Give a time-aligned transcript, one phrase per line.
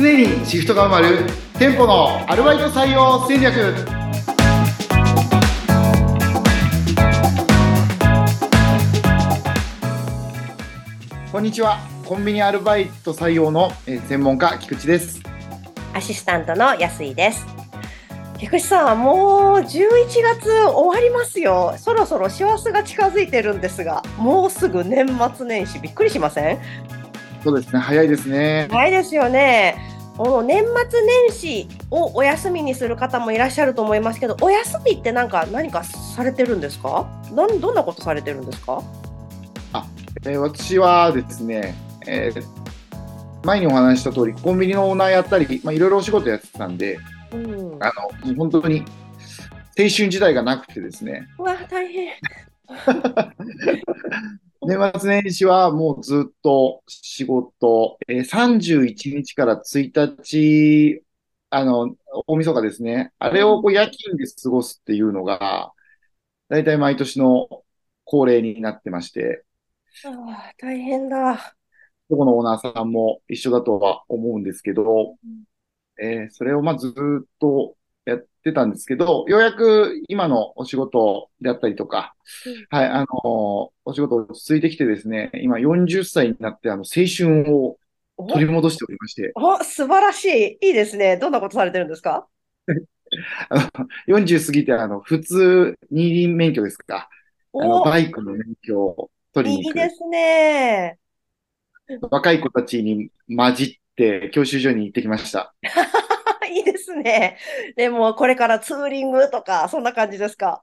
[0.00, 1.26] 常にシフトが埋まる
[1.58, 3.74] 店舗のアルバイト採用戦略
[11.32, 15.20] こんにちはコンビニアルバイト採用の専門家菊池です
[15.92, 17.44] アシスタントの安井です。
[18.38, 19.66] 菊池さん、もう11
[20.22, 21.74] 月終わりますよ。
[21.76, 26.60] そろそろ師走が近づいてるんですが、もうすぐ年末年始、びっくりしません？
[27.42, 29.76] そうですね早いですねないですよね。
[30.16, 37.06] もう年末年始をお休みにする方もいらっしゃると思いますけど、お休みってなんか何かされてるんですか？
[37.32, 38.82] なんどんなことされてるんですか？
[40.26, 41.74] えー私はですね、
[42.08, 42.42] えー
[43.44, 46.98] 前にお話しした通りコンビニのオーナーやったり、まあ、いろいろお仕事やってたんで
[47.32, 47.78] うん。
[47.80, 47.92] あ
[48.26, 48.80] の本当に
[49.78, 52.14] 青春時代がなくてですねうわ、大変。
[54.62, 61.02] 年末年始はもうずっと仕事、えー31日から1日、
[61.50, 63.12] あの、大晦日ですね。
[63.18, 65.72] あれをこう夜勤で過ごすっていうのが、
[66.48, 67.48] 大体毎年の
[68.04, 69.44] 恒例になってまして、
[70.04, 71.56] あー大変だ。
[72.10, 75.16] どこのオーナーさんも一緒だとは思うんですけど、
[76.00, 77.77] えーそれをまあずっと
[78.48, 82.14] やってたんですけど、ようやく今のお仕事であったりとか、
[82.70, 83.08] はい、あのー
[83.84, 87.78] お仕事落ち着いてきてですね、今40歳になって、あの、青春を
[88.16, 88.26] お？
[88.26, 90.68] 取り戻しておりまして、お、素晴らしい。
[90.68, 91.16] いいですね。
[91.16, 92.26] どんなことされてるんですか？
[93.48, 97.08] あの、40過ぎて、あの、普通二輪免許ですか、
[97.54, 99.78] あの、お、バイクの免許を取りに行く。
[99.78, 100.98] いいですね。
[102.10, 105.54] 若い子たちに混じって教習所に行ってきました。
[106.48, 107.38] いいですね。
[107.76, 110.62] でも、これからツーリングとか、そんな感じですか？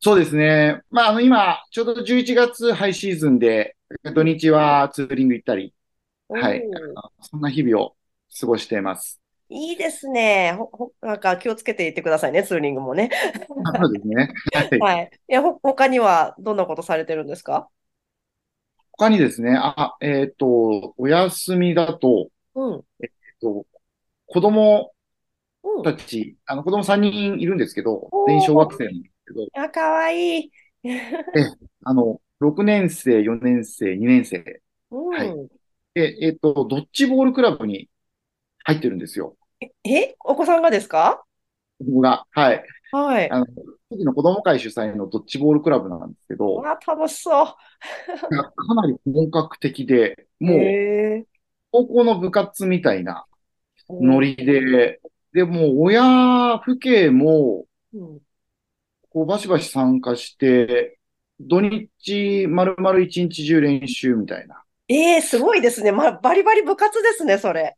[0.00, 0.82] そうですね。
[0.90, 3.76] まあ、あの、今、ちょうど11月ハイシーズンで、
[4.14, 5.74] 土日はツーリング行ったり、
[6.28, 6.62] はい
[7.22, 7.96] そんな日々を
[8.38, 9.20] 過ごしています。
[9.48, 10.54] いいですね。
[10.58, 13.10] ほ、ほ、なんか気をつけていってくださいね、ツーリングもね。
[13.64, 14.32] あそうですね。
[14.52, 14.78] はい。
[14.78, 15.10] はい。
[15.28, 17.68] いや、ほ、他にはどんなことされてるんですか？
[18.92, 22.84] 他にですね、あ、えっと、お休みだと、うん。
[23.02, 23.64] えっと、
[24.28, 24.92] 子供
[25.62, 25.82] うん。
[25.84, 30.52] たち、あの、子供3人いるんですけど全員小学生なんですけど、あ、かわいい。
[31.84, 34.62] あの、6年生、4年生、2年生。
[34.90, 35.18] うん。
[35.18, 35.48] はい
[35.94, 37.88] で、えっと、ドッジボールクラブに
[38.64, 39.36] 入ってるんですよ。
[39.84, 41.24] え、お子さんがですか？
[41.78, 42.24] 子供が。
[42.32, 42.64] はい。
[42.92, 43.30] はい。
[43.30, 43.46] あの、
[43.90, 47.56] 時の子供会主催のドッジボールクラブなんですけど、あ、楽しそ
[48.30, 50.44] かなり本格的で、う。
[50.44, 51.28] もう。
[51.72, 53.27] 高校の部活みたいなうん
[53.88, 55.00] ノリで、
[55.32, 58.20] で、もう親、父兄も、うん
[59.10, 60.98] こう、バシバシ参加して、
[61.40, 64.62] 土日、丸々一日中練習みたいな。
[64.88, 65.92] ええ、すごいですね。
[65.92, 67.76] ま、バリバリ部活ですね、それ。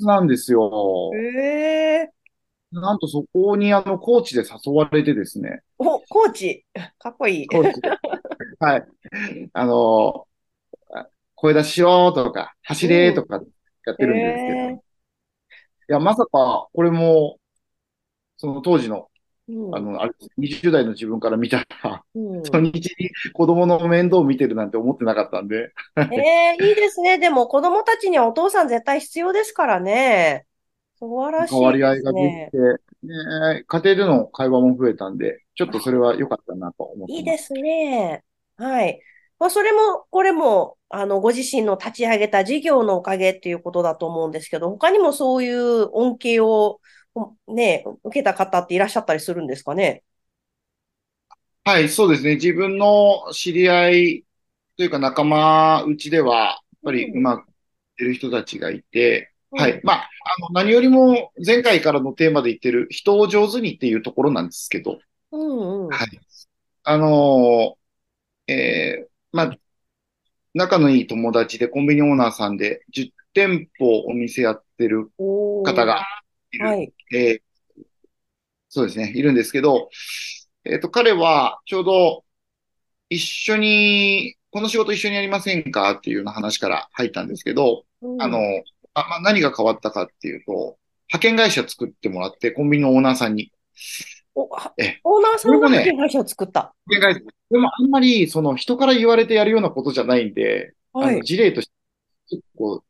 [0.00, 1.10] なんですよ。
[1.14, 2.10] へえ。
[2.72, 5.62] なんとそこにあの、コーチで誘われてですね。
[5.78, 6.64] お、コーチ。
[6.98, 7.46] かっこいい。
[7.46, 7.88] コーチで。
[8.58, 8.86] はい。
[9.52, 10.26] あの、
[10.92, 13.40] あ声出ししろとか、走れとか
[13.86, 14.58] やってるんですけど。
[14.58, 14.83] へい
[15.88, 17.38] や、まさか、これも、
[18.36, 19.08] その当時の、
[19.48, 27.18] うんあの、あれ、20代の自分から見たら、うん土日に子供の面倒を見てるなんて思ってなかったんで、ええいいですね。
[27.18, 30.46] でも子供たちにはお父さん絶対必要ですからね。
[30.98, 32.50] 素晴らし変わいでり合いができ。
[32.50, 32.58] て、
[33.06, 37.18] ね、家庭での会話も増えたんで、ちょっとそれは良かったなと思ってま。
[37.18, 38.22] いいですすね。
[38.56, 39.00] はい。
[39.38, 46.80] まあ、それも、これも、あの、ご自身の立ち上げた事業のおかげっていうことだと思うんですけど、他にもそういう恩恵を、
[47.48, 50.02] ね、受けた方っていらっしゃったりするんですかね？
[51.64, 52.34] はい、そうですね。
[52.34, 54.24] 自分の知り合い
[54.76, 57.48] というか仲間内では、やっぱりうまく
[57.98, 59.80] いる人たちがいて、うんはい。
[59.84, 64.98] まあ、あの、何よりも前回からのテーマで言ってる人を上手にっていうところなんですけど、
[65.30, 65.88] うんうん。
[65.88, 66.20] はい。
[66.82, 69.58] あのーえーまあ、
[70.54, 76.06] 仲のいい友達でコンビニオーナーさんで10店舗お店やってる方が
[76.52, 76.66] いる。
[76.66, 76.92] はい。
[77.12, 77.54] えー
[78.74, 79.88] そうですね、いるんですけど、
[80.64, 82.24] えっと、彼はちょうど
[83.08, 88.40] 一緒に、この仕事一緒にやりませんかっていうような話から入ったんですけど、うんあの、
[88.94, 90.76] あ、まあ、何が変わったかっていうと、
[91.12, 93.52] 派遣会社作ってもらって、コンビニのオーナーさんに。
[94.34, 96.74] オーナーさんがこれもね派遣会社を作った。
[96.86, 97.34] 派遣会社。
[97.50, 101.22] でもあんまり、その人から言われてやるようなことじゃないんで、はい。
[101.22, 101.72] 事例として、
[102.30, 102.82] 結構、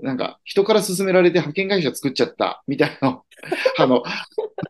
[0.00, 3.22] なんか、人から勧められて派遣会社作っちゃった、みたいな、
[3.78, 4.02] あの、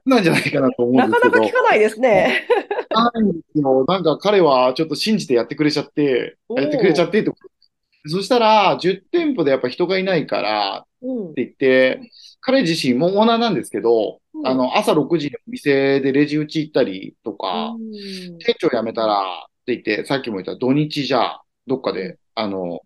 [0.05, 1.45] なんじゃないかなと思うんなかですけど。
[1.45, 2.47] なか聞かないですね。
[2.91, 3.85] ないんですよ。
[3.87, 11.35] なんか彼はちょっと信じてやってくれちゃって、やってくれちゃってってことそしたら、10店舗でやっぱ人がいないからっうん。
[11.35, 14.19] て言って、彼自身もオーナーなんですけど、うん。
[14.45, 18.45] あの、朝6時にお店でレジ打ち行ったりとうか、ん。
[18.47, 22.11] 店長辞めたらって言って、さっきも言った土日じゃ、どっかうん。
[22.11, 22.81] で、あの、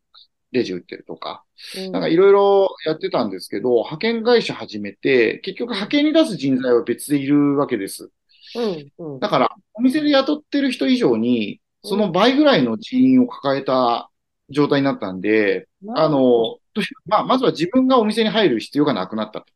[0.53, 1.45] レジ打ってるとか、
[1.75, 1.93] うん。
[1.93, 5.77] なんかいろいろやってたんですけど、派遣会社始めて、結局うん。
[5.77, 8.11] 派遣に出す人材は別でいるわけです。
[8.55, 8.91] うん。
[8.99, 9.21] うん。
[9.21, 12.13] だから、お店で雇ってる人以上に、そのうん。
[12.13, 14.11] 倍ぐらいの人員を抱えた
[14.51, 16.59] 状態になったんで、なあの、
[17.07, 19.47] まあ、まずは自分がお店に入る必要がなくなったと。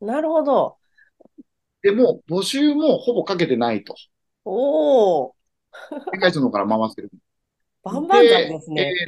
[0.00, 0.78] なるほど。
[1.82, 3.94] でも、募集もほぼかけてないと。
[4.44, 5.34] おー。
[6.20, 7.10] 会社の方から回してる。
[7.82, 9.02] 万々歳で、えーですね。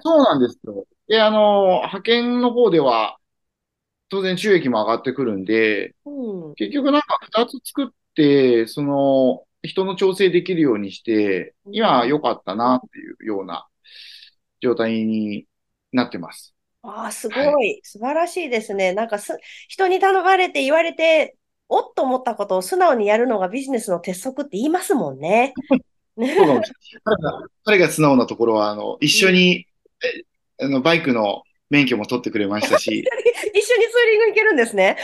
[0.00, 0.86] そうなんですよ。
[1.08, 3.18] で、あの、派遣の方では、
[4.10, 6.10] 当然収益も上がってくるんで、う
[6.50, 6.56] ん。
[6.56, 11.80] 結局なんか二つ作って、その、人の調整できるようにして、うん。
[11.80, 13.68] 今良かったなっていうような
[14.60, 15.46] 状態に
[15.92, 16.54] なってます。
[16.82, 17.50] ああ、すはい。
[17.50, 17.80] ごい。
[17.84, 18.92] 素晴らしいですね。
[18.94, 19.36] なんかす、
[19.68, 21.36] 人に頼まれて言われて、
[21.70, 25.54] おっと思ったことを素直にやるのがビジネスの鉄則って言いますもんね。
[27.04, 29.28] 彼が、彼が素直なところは、あの、一うん。
[29.28, 29.66] 緒に、
[30.02, 33.04] えあの、バイクの免許も取ってくれましたし、
[33.54, 34.96] 一緒にツーリング行けるんですね。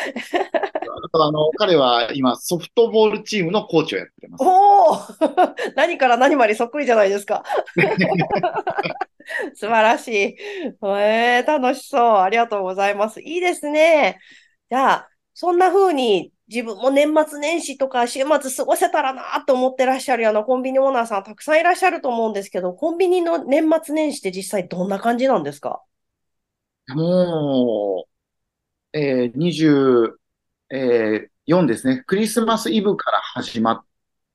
[1.13, 4.45] あの、彼は今、ソフトボールチームのコーチをやってます。
[4.45, 4.99] おお
[5.77, 7.45] 何から何までそっくりじゃないですか。
[9.55, 10.37] 素晴らしい。
[10.83, 12.17] えー、楽しそう。
[12.19, 13.21] ありがとうございます。
[13.21, 14.19] いいですね。
[14.71, 25.83] じゃあ、そんな風に自分も年末年始とか週末過ごせたらなと思ってらっしゃるようなコンビニオーナーさんたくさんいらっしゃると思うんですけど、コンビニの年末年始って実際どんな感じなんですか？
[26.89, 28.07] も
[28.95, 32.05] う、えー、20、えー、4ですね。
[32.07, 33.87] クリスうん、マスイブから始まっ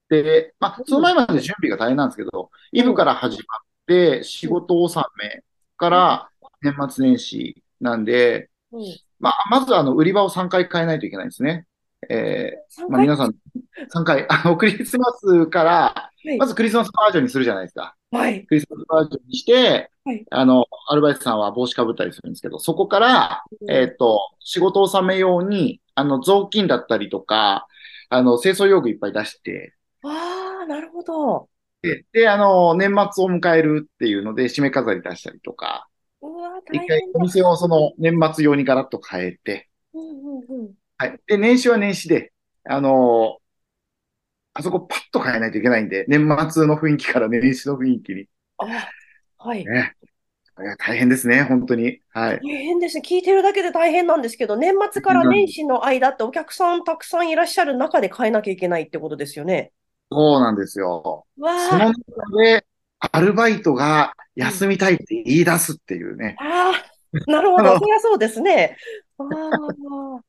[0.09, 5.43] て、まあ、そのうん、前まで準備が大変なんですけど、イブうん、から始まって、仕うん、事納め
[5.77, 6.29] かうん、ら
[6.61, 9.01] 年末年始なんで、うん。
[9.19, 11.67] まあ、まずあの、売り場を3回変えないといけないんですね。
[12.09, 13.36] えー、3回まあ皆さん、
[13.94, 17.95] 3回、あの、クリスマスから、はい、まずクリスマスバージョンにするじゃないですか。
[18.12, 20.25] はい、クリスマスバージョンにして、はい。
[20.31, 23.71] あの、アルバイトさんは帽子かぶったりするんですけど、そこから、うん。
[23.71, 27.68] えっと、仕事を納めように、あの、雑巾だったりとか、
[28.09, 31.50] あの、清掃用具いっぱい出して、ああ、なるほど。
[31.81, 35.88] で、であの、年末を迎えるっていうので、締め飾り出したりとか、
[36.21, 37.01] うわ、大一回。
[37.13, 39.69] お店をその年末用にガラッと変えて。
[41.01, 41.19] はい。
[41.25, 42.31] で、年始は年始で、
[42.63, 43.39] あの
[44.53, 48.27] あそこパッと変えないといけないんで、年末の雰囲気から年始の雰囲気に。
[48.59, 48.88] あ、
[49.39, 49.65] はい。
[49.65, 49.95] ね。
[50.77, 52.01] 大変ですね、本当に。
[52.12, 52.39] はい。
[52.44, 53.01] 大変ですね。
[53.03, 59.71] 聞いてるだけで大変なんですけど、年末から年始の間ってお客さんたくさんいらっしゃる中で変えなきゃいけないってことですよね。
[60.12, 61.25] そうなんですよ。
[61.69, 61.95] その中
[62.44, 62.63] で、
[63.00, 64.44] アルバイトがうん。
[64.44, 66.36] 休みたいって言い出すっていうね。
[66.39, 67.63] ああ、なるほど。
[67.80, 68.77] そりゃそうですね。
[69.18, 70.24] ああ、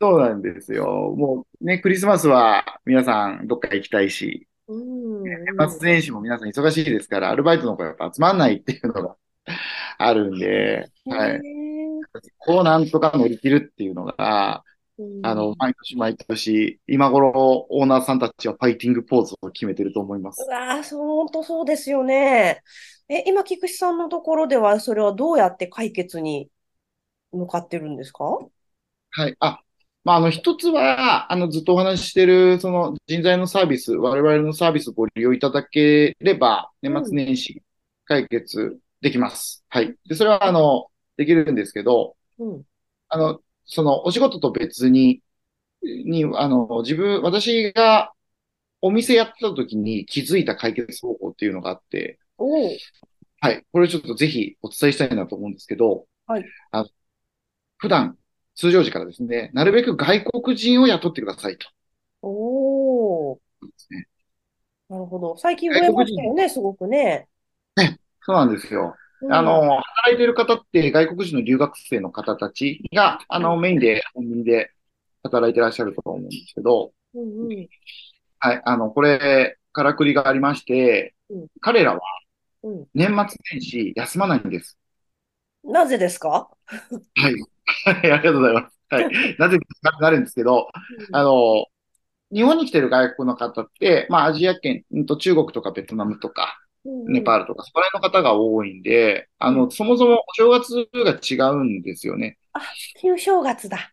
[0.00, 1.14] そうなんですよ。
[1.16, 5.80] もうね、クリスマスは皆さんどっか行きたいし、うん、年うん。
[5.80, 9.16] 末年始も皆さん忙しいですから、アルバイトの子やっぱ集まんないっていうのが
[9.98, 11.46] あるんで、へはい。
[11.46, 12.04] え、
[12.38, 14.64] こうなんとか乗り切るっていうのが、
[14.98, 15.56] うあの、ん。
[15.58, 20.46] 毎年毎年、今頃オーナーさんたちはファイティングポーズを決めてると思います。
[20.46, 22.62] うわあ、そう、本当そうですよね。
[23.08, 26.50] え、今、菊池さんのところでは、それはどうやって解決に
[27.32, 28.24] 向かってるんですか？
[29.10, 29.36] はい。
[29.40, 29.60] あ、
[30.04, 37.62] まあ、あの、一つは、あの、ずっとお話ししてる、その人材のサービス、我々のサービスをご利用いただければ、年末うん、年始
[38.04, 39.64] 解決できます。
[39.68, 39.96] はい。
[40.06, 42.64] で、それは、あの、できるんですけど、うん。
[43.08, 45.22] あの、その、お仕事と別に、
[45.82, 48.12] に、あの、自分、私が
[48.82, 52.18] お店やってた時に気づいた解決方法っていうのがあって、
[53.40, 53.64] はい。
[53.72, 56.44] これちょっとぜひお伝えしたいなと思うんですけど、はい。
[56.70, 56.84] あ
[57.78, 58.18] 普段、
[58.54, 61.68] 通常時からですね、なるべく外国人を雇ってくださいと。
[62.22, 63.40] おお。
[63.90, 64.06] ね。
[64.88, 65.36] なるほど。
[65.36, 67.28] 最近増えましたよね、すごくね。
[67.76, 68.94] ね、そうなんですよ。
[69.22, 69.34] うん。
[69.34, 74.70] あの、働いている方って外国人の留学生の方たちが、あの、メインで、本民で
[75.22, 77.68] 働いてらっしゃると思うんですけど、うんうん。
[78.38, 81.46] はい、あの、これ、からくりがありまして、うん。
[81.60, 82.00] 彼らは
[82.62, 82.86] うん。
[82.94, 84.78] 年末年始休まないんです。
[85.64, 86.50] なぜですか？
[87.16, 87.34] はい。
[87.66, 88.78] はい、ありがとうございます。
[88.90, 89.08] はい。
[89.38, 90.68] なぜかなるんですけど、
[90.98, 91.06] うん。
[91.12, 91.66] あの、
[92.32, 96.60] 日本に来てる外国の方って、まあ、アジア圏、うんと中国とかベトナムとか。
[97.06, 99.64] ネパールとか、そこら辺の方が多いんで、あうん。
[99.64, 101.18] の、そもそもお正月が
[101.48, 102.38] 違うんですよね。
[102.52, 102.60] あ、
[103.00, 103.92] 旧正月だ。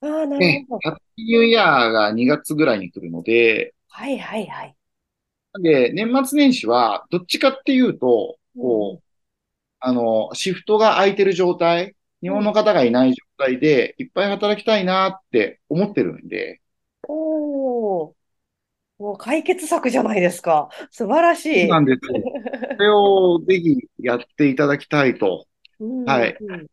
[0.00, 0.84] ああ、なるほで、ど。
[0.84, 4.76] ハッピーニューイヤーが2月ぐらいに来るので、はいはいはい。
[5.60, 8.38] で、年末年始は、どっちかっていうと。
[8.58, 9.04] こう、
[9.80, 16.60] あの、シフトが空いてる状態、日本の方がいない状態で、いっぱい働きたいなって思ってるんで、
[17.08, 18.14] おー、
[18.98, 20.68] もう解決策じゃないですか。
[20.90, 21.68] 素晴らしそうい。
[21.68, 22.22] なんですよ。
[22.76, 25.46] それをぜひやっていただきたいと。
[25.80, 26.66] うんはいうん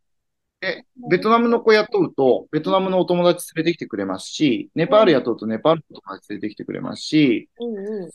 [0.62, 8.10] で、ベトナムの子雇うと、ベトナムのお友達連れてきてくれますし、ネパール雇うとネパールのお友達連れてきてくれますし、うんう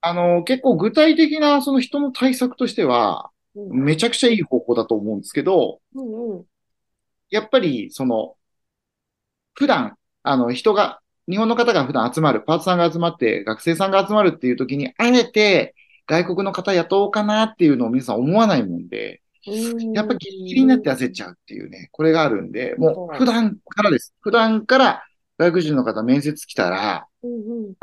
[0.00, 3.30] あの、結構具体的なその人の対策としては、
[3.70, 6.44] めちゃくちゃいい方法だと思うんですけど、うんうん
[7.30, 8.36] やっぱり、その、
[9.54, 15.74] 普段、あの、人が、日本の方が普段集まる、パートさんが集まって、学生さんが集まるっていう時に、あえて
[16.06, 19.92] 外国の方雇おうかなっていうのを皆さん思わないもんで、うん。
[19.92, 24.14] やっぱギリギリになって焦っちゃうっていうね、これがあるんで、もう普段からです。
[24.20, 25.04] 普段から
[25.36, 27.74] 外国人の方面接来たら、うんうん。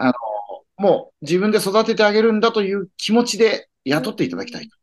[0.77, 4.75] もう自分で育ててあげるんだという気持ちで雇っていただきたいと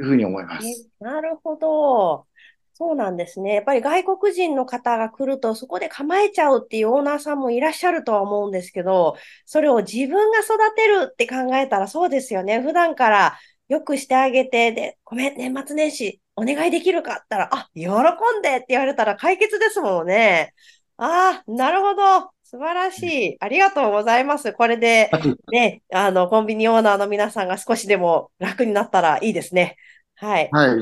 [0.00, 0.88] いうふうに思います。
[1.00, 2.26] なるほど。
[2.74, 3.54] そうなんですね。
[3.54, 12.60] やっぱり外国人の方が来ると、そこで構えちゃうっていうオーナーさんもいらっしゃるとは思うんですけど、それを自分が育てるって考えたらそうですよね。
[12.60, 13.38] 普段から
[13.68, 20.54] よくしてあげて、で、ごめん、年末年始お願いできるかったら、あ、喜んでって言われたら解決ですもんね。
[20.98, 22.30] ああ、なるほど。
[22.50, 23.02] 素晴らし
[23.32, 23.36] い。
[23.40, 24.54] ありがとうございます。
[24.54, 25.10] これで、
[25.52, 29.76] ね、あの、コンビニオーナーの皆さんが少しでも楽になったらいいですね。
[30.14, 30.50] はい。
[30.50, 30.80] はい。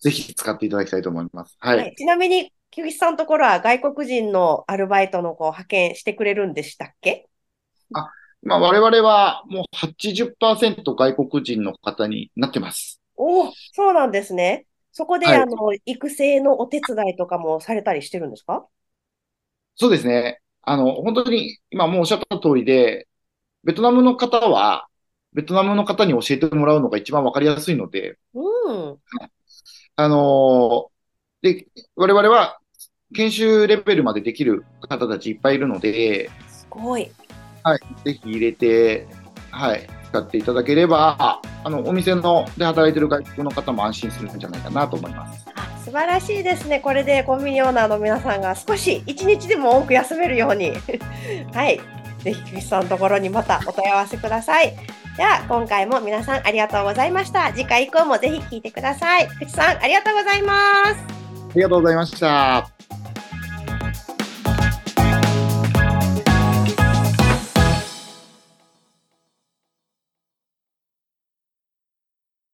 [0.00, 1.56] ぜひ使っていただきたいと思います。
[1.58, 1.96] ははいい。
[1.96, 7.26] ちなみに、木口さんのところは外国人のアルバイトの子を派遣してくれるんでしたっけ？
[8.42, 13.00] まあ、我々はもう80%外国人の方になってます。
[13.16, 14.66] おお、そうなんですね。
[14.92, 18.66] そこで、はいあの、育成のお手伝いとかもされたりしてるんですか？
[19.76, 20.40] そうですね。
[20.70, 23.08] あの、本当に今もうおっしゃった通りで、
[23.64, 24.86] ベトナムの方は、
[25.32, 28.40] ベトナムの方に教えてもらうのが一番わかりやすいので、う
[28.72, 28.96] ん。
[29.96, 30.90] あのー
[31.42, 32.60] で、我々は
[33.16, 37.10] 研修レベルまでできる方たちいっぱいいるので、すごい。
[38.04, 39.08] ぜひ入れて、
[39.50, 45.49] はい、使っていただければ、あの、お店ので働いてる外国の方も安心するんじゃないかなと思います。
[45.90, 46.78] 素晴らしいですね。
[46.78, 50.70] これでコンビニオーナーの皆さんが少し一日でも多く休めるように。
[51.52, 51.80] はい。
[52.20, 54.72] ぜひ、菊池さんのところにまたお問い合わせください。
[55.16, 57.52] では、今回も皆さんありがとうございました。
[57.52, 59.26] 次回以降もぜひ聞いてください。
[59.26, 60.92] 口さん、ありがとうございます。
[60.92, 60.96] あ
[61.56, 62.79] りがとうございました。